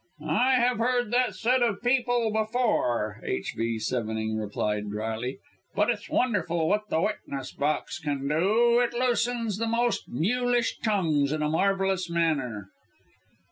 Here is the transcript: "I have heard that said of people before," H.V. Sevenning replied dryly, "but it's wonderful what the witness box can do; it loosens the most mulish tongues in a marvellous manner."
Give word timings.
"I 0.29 0.53
have 0.53 0.79
heard 0.79 1.11
that 1.11 1.35
said 1.35 1.61
of 1.61 1.83
people 1.83 2.31
before," 2.31 3.21
H.V. 3.23 3.77
Sevenning 3.77 4.35
replied 4.35 4.89
dryly, 4.89 5.37
"but 5.75 5.91
it's 5.91 6.09
wonderful 6.09 6.67
what 6.67 6.89
the 6.89 6.99
witness 7.01 7.51
box 7.51 7.99
can 7.99 8.27
do; 8.27 8.79
it 8.79 8.93
loosens 8.95 9.59
the 9.59 9.67
most 9.67 10.09
mulish 10.09 10.79
tongues 10.79 11.31
in 11.31 11.43
a 11.43 11.49
marvellous 11.51 12.09
manner." 12.09 12.69